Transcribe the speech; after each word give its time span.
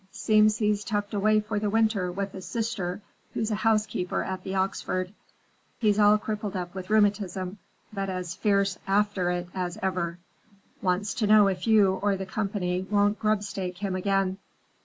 Seems 0.11 0.57
he's 0.57 0.83
tucked 0.83 1.13
away 1.13 1.41
for 1.41 1.59
the 1.59 1.69
winter 1.69 2.11
with 2.11 2.33
a 2.33 2.41
sister 2.41 3.01
who's 3.35 3.51
a 3.51 3.61
housekeeper 3.61 4.23
at 4.23 4.43
the 4.43 4.55
Oxford. 4.55 5.13
He's 5.77 5.99
all 5.99 6.17
crippled 6.17 6.55
up 6.55 6.73
with 6.73 6.89
rheumatism, 6.89 7.59
but 7.93 8.09
as 8.09 8.33
fierce 8.33 8.79
after 8.87 9.29
it 9.29 9.47
as 9.53 9.77
ever. 9.83 10.17
Wants 10.81 11.13
to 11.13 11.27
know 11.27 11.45
if 11.47 11.67
you 11.67 11.99
or 12.01 12.17
the 12.17 12.25
company 12.25 12.81
won't 12.89 13.19
grub 13.19 13.43
stake 13.43 13.77
him 13.77 13.95
again. 13.95 14.39